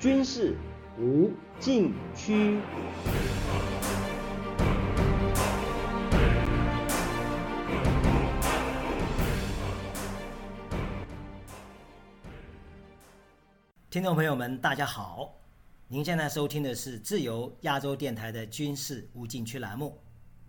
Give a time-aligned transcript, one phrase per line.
[0.00, 0.56] 军事
[0.98, 2.58] 无禁区。
[13.90, 15.34] 听众朋友们，大家好！
[15.86, 20.00] 您现在收听的是自由亚洲电台的军事无禁区栏目，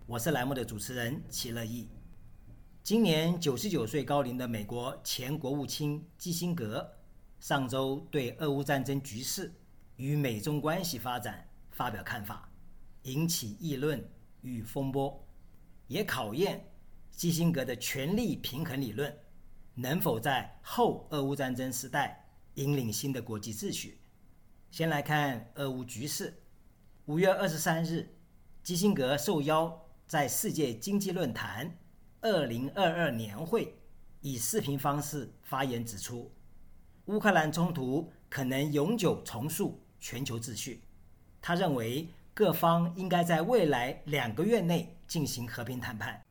[0.06, 1.90] 我是栏目的主持人齐乐意。
[2.82, 6.90] 今年九十九岁高龄的美国前国务卿基辛格。
[7.42, 9.52] 上周对俄乌战争局势
[9.96, 12.48] 与美中关系发展发表看法，
[13.02, 14.00] 引起议论
[14.42, 15.20] 与风波，
[15.88, 16.64] 也考验
[17.10, 19.12] 基辛格的权力平衡理论
[19.74, 22.24] 能否在后俄乌战争时代
[22.54, 23.98] 引领新的国际秩序。
[24.70, 26.32] 先来看俄乌局势。
[27.06, 28.08] 五月二十三日，
[28.62, 31.76] 基辛格受邀在世界经济论坛
[32.20, 33.76] 二零二二年会
[34.20, 36.32] 以视频方式发言，指出。
[37.06, 40.82] 乌克兰冲突可能永久重塑全球秩序。
[41.40, 46.22] 他认为各方应该在未来两个月内进行和平谈判，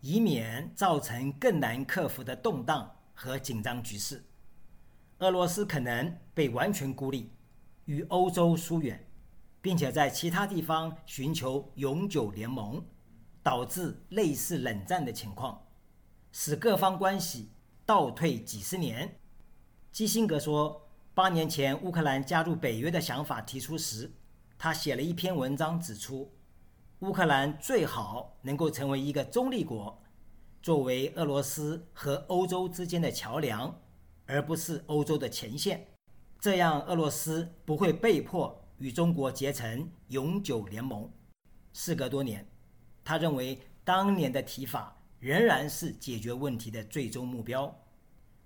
[0.00, 4.24] 以免造成更难克服的动荡和紧张局势。
[5.18, 7.30] 俄罗斯可能被完全孤立，
[7.84, 9.08] 与欧洲疏远，
[9.62, 12.84] 并且在其他地方寻求永久联盟，
[13.42, 15.64] 导致类似冷战的情况，
[16.32, 17.48] 使各方关系
[17.86, 19.20] 倒退几十年。
[19.96, 24.12] 基辛格说，八年前乌克兰加入北约的想法提出时，
[24.58, 26.30] 他写了一篇文章，指出
[26.98, 29.98] 乌克兰最好能够成为一个中立国，
[30.60, 33.74] 作为俄罗斯和欧洲之间的桥梁，
[34.26, 35.86] 而不是欧洲的前线。
[36.38, 41.10] 这样，俄罗斯不会被迫与中国结成永久联盟。
[41.72, 42.46] 事隔多年，
[43.02, 47.74] 他认为当年的提法仍然是解决问题的最终目标。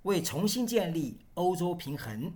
[0.03, 2.33] 为重新建立欧洲平衡，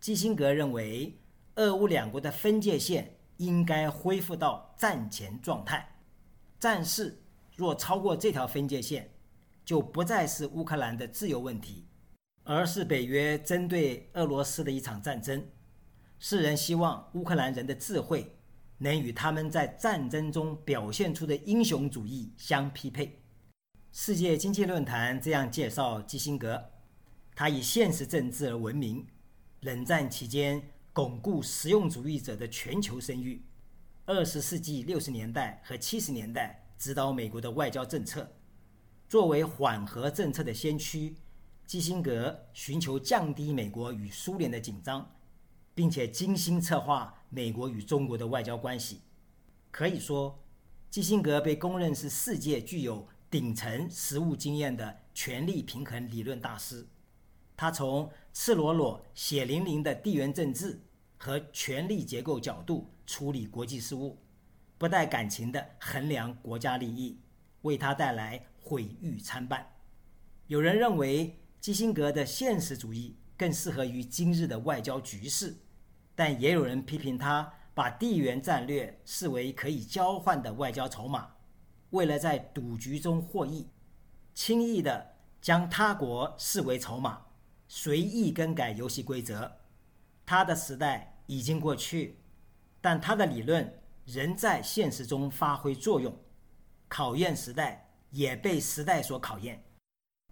[0.00, 1.18] 基辛格认为，
[1.56, 5.96] 俄乌两国的分界线应该恢复到战前状态。
[6.58, 7.20] 战事
[7.56, 9.10] 若超过这条分界线，
[9.66, 11.86] 就不再是乌克兰的自由问题，
[12.42, 15.46] 而是北约针对俄罗斯的一场战争。
[16.18, 18.34] 世人希望乌克兰人的智慧
[18.78, 23.20] 能与他们在战争中表现出的英雄主义相匹配。
[23.92, 26.70] 世界经济论坛这样介绍基辛格。
[27.38, 29.06] 他以现实政治而闻名，
[29.60, 30.60] 冷战期间
[30.92, 33.40] 巩固实用主义者的全球声誉。
[34.06, 38.28] 二十世纪六十年代和七十年代指导美国的外交政策，
[39.08, 41.14] 作为缓和政策的先驱，
[41.64, 45.08] 基辛格寻求降低美国与苏联的紧张，
[45.76, 49.02] 并且精心策划美国与中国的外交关系。
[49.70, 50.42] 可以说，
[50.90, 56.84] 基辛格被公认是世界具有顶层实务经验的权力平衡理论大师。
[57.58, 60.80] 他从赤裸裸、血淋淋的地缘政治
[61.16, 64.16] 和权力结构角度处理国际事务，
[64.78, 67.18] 不带感情的衡量国家利益，
[67.62, 69.74] 为他带来毁誉参半。
[70.46, 75.56] 有人认为基辛格的现实主义更适合于今日的外交局势，
[76.14, 81.28] 但也有人批评他把地缘战略视为可以交换的外交筹码，
[81.90, 83.66] 为了在赌局中获益，
[84.32, 87.24] 轻易地将他国视为筹码。
[87.68, 89.52] 随意更改游戏规则，
[90.24, 92.18] 他的时代已经过去，
[92.80, 96.16] 但他的理论仍在现实中发挥作用。
[96.88, 99.62] 考验时代也被时代所考验。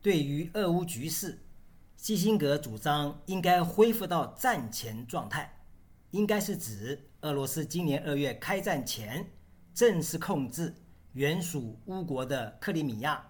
[0.00, 1.38] 对于俄乌局势，
[1.96, 5.60] 基辛格主张应该恢复到战前状态，
[6.12, 9.30] 应该是指俄罗斯今年二月开战前
[9.74, 10.74] 正式控制
[11.12, 13.22] 原属乌国的克里米亚，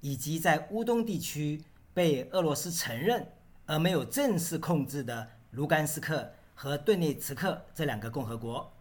[0.00, 1.62] 以及在乌东地区
[1.92, 3.30] 被俄罗斯承认。
[3.70, 8.76] 而没有正式控制的卢甘斯克和顿涅茨克这两个共和国。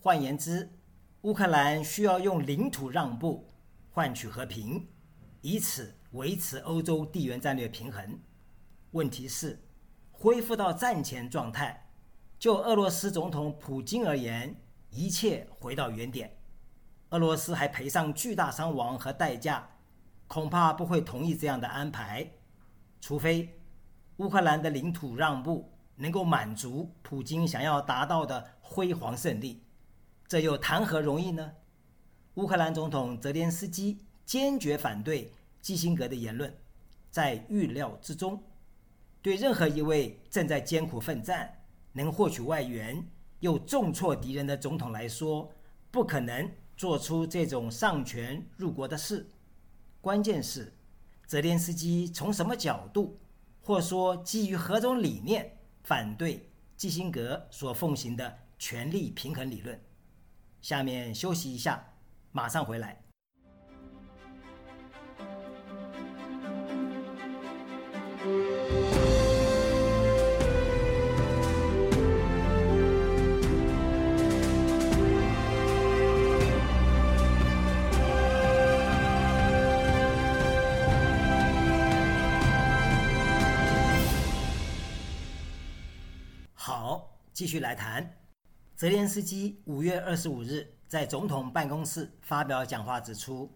[0.00, 0.66] 换言之，
[1.20, 3.46] 乌克兰需要用领土让步
[3.90, 4.88] 换取和平，
[5.42, 8.18] 以此维持欧洲地缘战略平衡。
[8.92, 9.62] 问题是，
[10.10, 11.90] 恢复到战前状态，
[12.38, 14.56] 就俄罗斯总统普京而言，
[14.88, 16.34] 一切回到原点。
[17.10, 19.68] 俄罗斯还赔上巨大伤亡和代价，
[20.26, 22.26] 恐怕不会同意这样的安排，
[23.02, 23.54] 除非。
[24.20, 29.62] 乌克兰的领土让步能够满足普京想要达到的辉煌胜利，
[30.28, 31.52] 这又谈何容易呢？
[32.34, 35.32] 乌克兰总统泽连斯基坚决反对
[35.62, 36.54] 基辛格的言论，
[37.10, 38.42] 在预料之中。
[39.22, 41.50] 对任何一位正在艰苦奋战、
[41.92, 43.02] 能获取外援
[43.38, 45.50] 又重挫敌人的总统来说，
[45.90, 46.46] 不可能
[46.76, 49.26] 做出这种上权入国的事。
[50.02, 50.74] 关键是，
[51.26, 53.18] 泽连斯基从什么角度？
[53.70, 59.80] 或说基于何种理念反对基辛格所奉行的权力平衡理论。
[60.60, 61.92] 下面休息一下，
[62.32, 63.00] 马上回来。
[87.40, 88.18] 继续来谈。
[88.76, 93.50] 泽连斯基五月二十五日在总统办公室发表讲话，指出，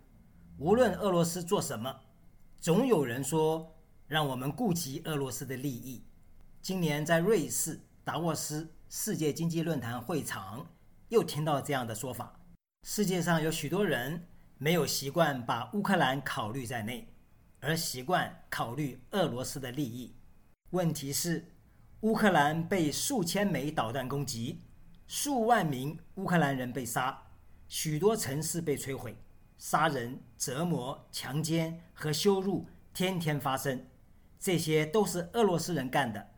[0.56, 1.94] 无论俄罗斯做什么，
[2.58, 3.76] 总有人说
[4.06, 6.02] 让我们顾及俄罗斯的利益。
[6.62, 10.66] 今年在瑞士达沃斯世界经济论坛会场，
[11.10, 12.40] 又听到这样的说法：
[12.84, 14.26] 世界上有许多人
[14.56, 17.06] 没有习惯把乌克兰考虑在内，
[17.60, 20.16] 而习惯考虑俄罗斯的利益。
[20.70, 21.50] 问题是。
[22.04, 24.60] 乌克兰被数千枚导弹攻击，
[25.06, 27.18] 数万名乌克兰人被杀，
[27.66, 29.16] 许多城市被摧毁，
[29.56, 33.86] 杀人、折磨、强奸和羞辱天天发生，
[34.38, 36.28] 这些都是俄罗斯人干的。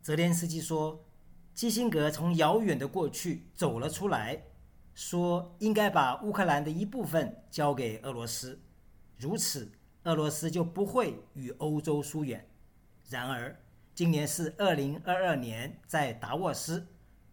[0.00, 1.04] 泽连斯基说，
[1.52, 4.42] 基辛格从遥远的过去走了出来，
[4.94, 8.58] 说应该把乌克兰的一部分交给俄罗斯，
[9.18, 9.70] 如此
[10.04, 12.48] 俄罗斯就不会与欧洲疏远。
[13.10, 13.54] 然而。
[13.94, 16.84] 今年是二零二二年，在达沃斯，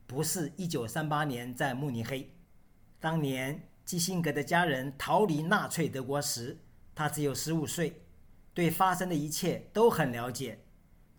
[0.06, 2.32] 不是一九三八年在慕尼黑。
[3.00, 6.56] 当年基辛格的家人逃离纳粹德国时，
[6.94, 8.04] 他只有十五岁，
[8.54, 10.60] 对发生的一切都很了解。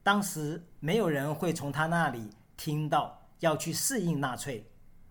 [0.04, 4.64] 当时没有人会从他那里听到要去适应纳粹，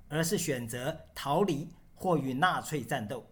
[0.07, 3.25] 而是选择逃离或与纳粹战斗。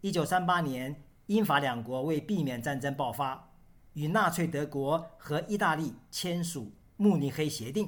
[0.00, 3.49] 一九三八年，英法两国为避免战争爆发。
[4.00, 6.62] 与纳粹德国和意大利签署
[6.96, 7.86] 《慕尼黑协定》，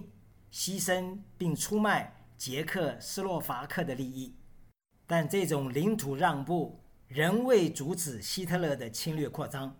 [0.52, 4.34] 牺牲并出卖捷克斯洛伐克的利益，
[5.06, 6.78] 但这种领土让步
[7.08, 9.74] 仍未阻止希特勒的侵略扩张。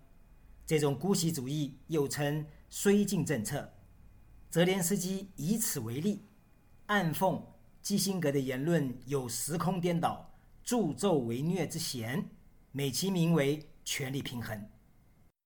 [0.65, 3.71] 这种姑息主义又称“绥靖政策”。
[4.49, 6.25] 泽连斯基以此为例，
[6.87, 7.43] 暗讽
[7.83, 12.27] 基辛格的言论有时空颠倒、助纣为虐之嫌，
[12.71, 14.59] 美其名为“权力平衡”。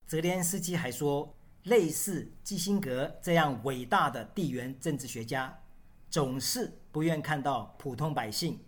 [0.07, 5.59] 泽连斯基还说，类似基辛格这样伟大的地缘政治学家，
[6.09, 8.61] 总是不愿看到普通百姓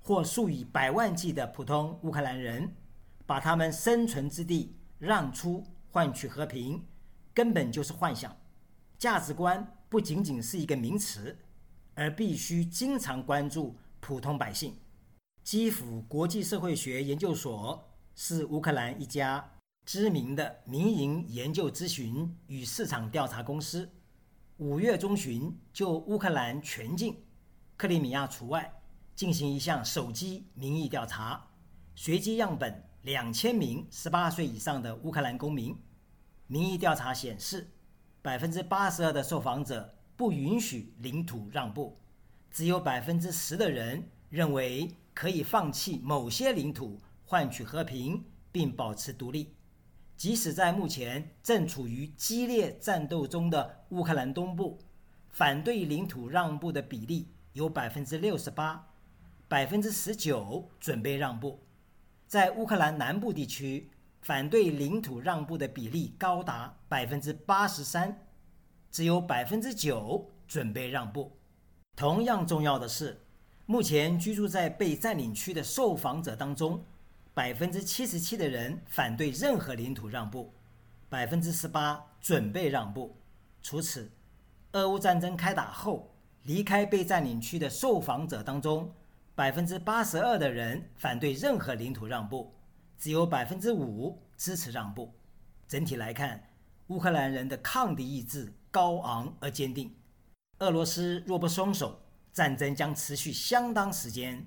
[0.00, 2.74] 或数以百万计的普通乌克兰人，
[3.26, 6.82] 把他们生存之地让出换取和平，
[7.34, 8.34] 根本就是幻想。
[8.96, 11.36] 价值观不仅仅是一个名词，
[11.94, 14.74] 而必须经常关注普通百姓。
[15.44, 19.50] 基辅国际社会学研究所是乌克兰一家。
[19.88, 23.90] 知名的民营研究咨询与市场调查公司，
[24.58, 27.16] 五月中旬就乌克兰全境
[27.74, 28.70] （克里米亚除外）
[29.16, 31.42] 进行一项手机民意调查，
[31.94, 35.74] 随机样本两千名十八岁以上的乌克兰公民。
[36.48, 37.66] 民意调查显示，
[38.20, 41.96] 百分之八十二的受访者不允许领土让步，
[42.50, 49.54] 只有百分之十的人认为可以放弃某些领土换取和平并保持独立。
[50.18, 54.76] 即使在目前正处于激烈战斗中的乌克兰东部，
[55.30, 58.84] 反对领土让步的比例有百分之六十八，
[59.46, 61.60] 百分之十九准备让步。
[62.26, 63.90] 在乌克兰南部地区，
[64.20, 68.26] 反对领土让步的比例高达百分之八十三，
[68.90, 71.30] 只有百分之九准备让步。
[71.94, 73.20] 同样重要的是，
[73.66, 76.82] 目前居住在被占领区的受访者当中。
[77.38, 80.52] 百分之七十七的人反对任何领土让步，
[81.08, 83.16] 百分之十八准备让步。
[83.62, 84.10] 除此，
[84.72, 88.92] 俄乌战争开打后离开被占领区的受访者当中，
[89.36, 92.52] 百分之八十二的人反对任何领土让步，
[92.98, 95.14] 只有百分之五支持让步。
[95.68, 96.42] 整体来看，
[96.88, 99.94] 乌克兰人的抗敌意志高昂而坚定。
[100.58, 102.00] 俄罗斯若不松手，
[102.32, 104.44] 战争将持续相当时间。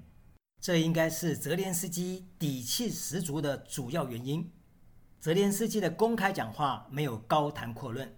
[0.61, 4.47] 这应该是泽连斯基底气十足的主要原因。
[5.19, 8.15] 泽连斯基的公开讲话没有高谈阔论，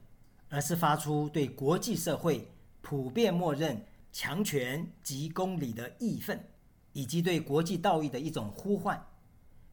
[0.50, 6.46] 而是发出对国际社会普遍默认强权及公理的义愤，
[6.92, 9.02] 以及对国际道义的一种呼唤。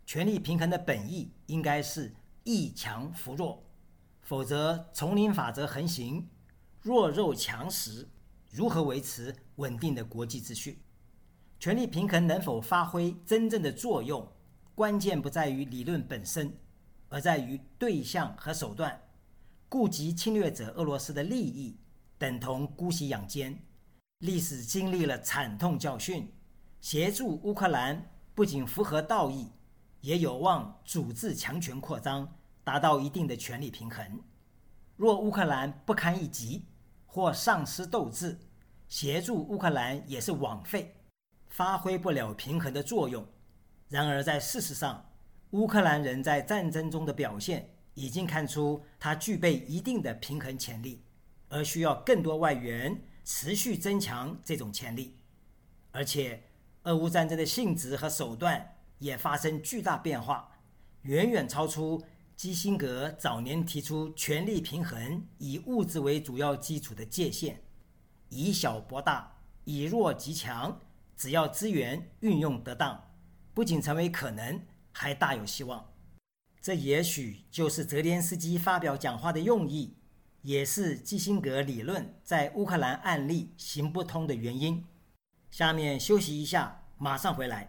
[0.07, 3.65] 权力平衡的本意应该是义强扶弱，
[4.23, 6.29] 否则丛林法则横行，
[6.81, 8.09] 弱肉强食，
[8.49, 10.81] 如何维持稳定的国际秩序？
[11.61, 14.27] 权力平衡能否发挥真正的作用，
[14.75, 16.57] 关键不在于理论本身，
[17.11, 18.99] 而在于对象和手段。
[19.69, 21.77] 顾及侵略者俄罗斯的利益，
[22.17, 23.63] 等同姑息养奸，
[24.21, 26.33] 历史经历了惨痛教训，
[26.81, 29.53] 协助乌克兰不仅符合道义，
[30.01, 34.19] 也有望阻止强权扩张，达到一定的权力平衡。
[34.97, 36.65] 若乌克兰不堪一击
[37.05, 38.41] 或丧失斗志，
[38.89, 40.97] 协助乌克兰也是枉费，
[41.51, 43.27] 发挥不了平衡的作用。
[43.89, 45.11] 然而，在事实上，
[45.51, 51.05] 乌克兰人在战争中的表现已经看出他具备一定的平衡潜力，
[51.49, 55.17] 而需要更多外援持续增强这种潜力。
[55.91, 56.45] 而且，
[56.85, 60.53] 俄乌战争的性质和手段也发生巨大变化，
[61.03, 62.01] 远远超出
[62.37, 67.61] 基辛格早年提出权力平衡以物质为主要基础的界限，
[68.29, 70.81] 以小博大，以弱击强，
[71.21, 73.11] 只要资源运用得当。
[73.53, 74.59] 不仅成为可能，
[74.91, 75.93] 还大有希望。
[76.63, 79.99] 这也许就是泽连斯基发表讲话的用意，
[80.41, 84.83] 也是基辛格理论在乌克兰案例行不通的原因。
[85.51, 87.69] 下面休息一下，马上回来。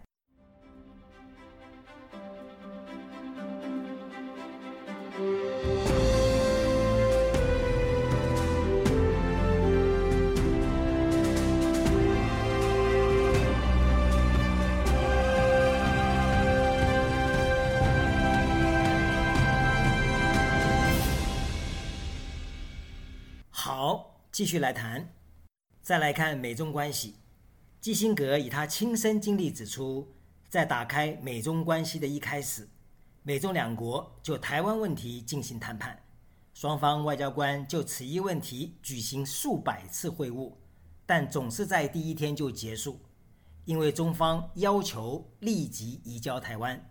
[24.42, 25.14] 继续来谈。
[25.82, 27.14] 再来看美中关系，
[27.80, 30.16] 基辛格以他亲身经历指出，
[30.48, 32.68] 在打开美中关系的一开始，
[33.22, 35.96] 美中两国就台湾问题进行谈判，
[36.54, 40.52] 双方外交官就此一问题举行数百次会晤，
[41.06, 42.98] 但总是在第一天就结束，
[43.64, 46.90] 因为中方要求立即移交台湾，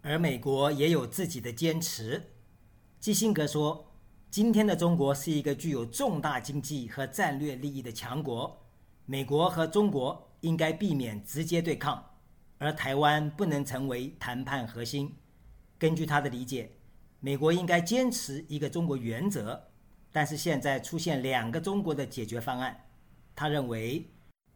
[0.00, 2.32] 而美国也有自己的坚持。
[2.98, 3.92] 基辛格说。
[4.30, 8.66] 今天的中国是一个具有重大经济和战略利益的强国，
[9.06, 12.04] 美国和中国应该避免直接对抗，
[12.58, 15.14] 而台湾不能成为谈判核心。
[15.78, 16.70] 根据他的理解，
[17.20, 19.62] 美国应该坚持一个中国原则，
[20.12, 22.88] 但是现在出现两个中国的解决方案。
[23.34, 24.10] 他认为，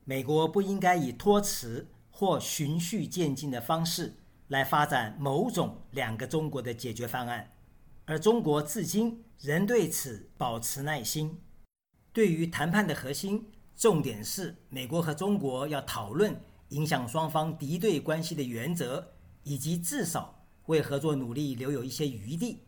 [0.05, 4.15] 美国不应该以托辞或循序渐进的方式
[4.49, 7.51] 来发展某种两个中国的解决方案，
[8.11, 9.23] 而中国至今。
[9.43, 11.41] 仍对此保持耐心。
[12.13, 16.39] 对于谈判的核心，重点是美国和中国要讨论
[16.69, 19.15] 影响双方敌对关系的原则，
[19.45, 22.65] 以及至少为合作努力留有一些余地。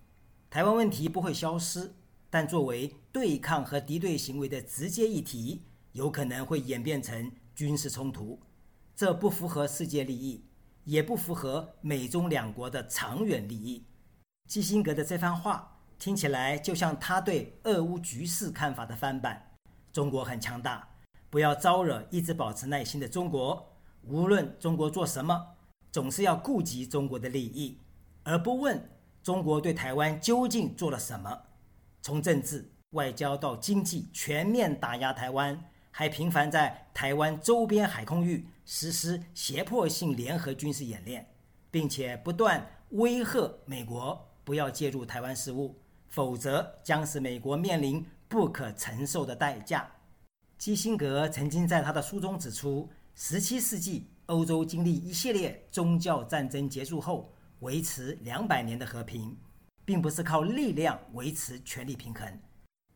[0.49, 1.93] 台湾问题不会消失，
[2.31, 5.61] 但作为对抗和敌对行为的直接议题，
[5.93, 8.41] 有可能会演变成军事冲突。
[8.97, 10.47] 这不符合世界利益，
[10.85, 13.85] 也不符合美中两国的长远利益。
[14.53, 15.67] 基辛格的这番话。
[15.99, 19.51] 听起来就像他对俄乌局势看法的翻版。
[19.95, 20.87] 中国很强大，
[21.31, 23.75] 不要招惹一直保持耐心的中国。
[24.03, 25.55] 无论中国做什么，
[25.91, 27.79] 总是要顾及中国的利益，
[28.25, 28.91] 而不问
[29.23, 31.45] 中国对台湾究竟做了什么。
[32.03, 35.59] 从政治、外交到经济，全面打压台湾，
[35.91, 41.27] 还频繁在台湾周边海空域实施胁迫性联合军事演练，
[41.71, 45.79] 并且不断威吓美国不要介入台湾事务。
[46.09, 49.91] 否则将使美国面临不可承受的代价。
[50.59, 59.35] 基辛格曾经在他的书中指出，17世纪欧洲经历一系列宗教战争结束后，维持两百年的和平，
[59.87, 62.39] 并不是靠力量维持权力平衡，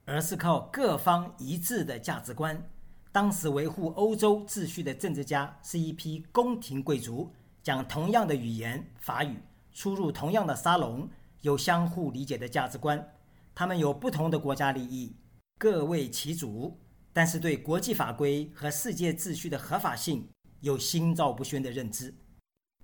[0.04, 2.68] 而是靠各方一致的价值观。
[3.12, 9.40] 当时维护欧洲秩序的政治家是一批宫廷贵族，讲同样的语言法语，
[9.72, 11.08] 出入同样的沙龙。
[11.46, 13.14] 有相互理解的价值观，
[13.54, 15.14] 他们有不同的国家利益，
[15.58, 16.76] 各为其主，
[17.12, 22.12] 但是对国际法规和世界秩序的合法性有心照不宣的认知。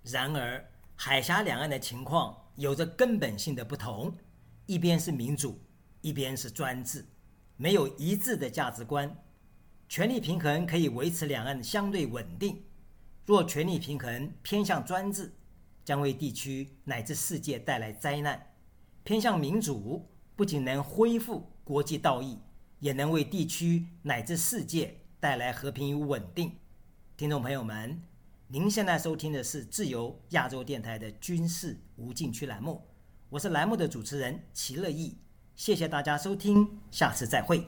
[0.05, 0.65] 然而，
[0.95, 4.17] 海峡两岸的情况有着根本性的不同，
[4.67, 5.61] 一边是民主，
[6.01, 7.05] 一边是专制，
[7.57, 9.13] 没有一致的价值观。
[9.89, 12.63] 权力平衡可以维持两岸相对稳定，
[13.27, 15.33] 若权力平衡偏向专制，
[15.85, 18.41] 将为地区乃至世界带来灾难。
[19.05, 22.39] 偏向民主，不仅能恢复国际道义，
[22.79, 26.53] 也能为地区乃至世界带来和平与稳定。
[27.17, 28.01] 听众朋友们，
[28.47, 32.81] 您现在收听的是自由亚洲电台的军事无禁区栏目，
[33.29, 35.17] 我是栏目的主持人齐乐意，
[35.57, 37.67] 谢谢大家收听，下次再会。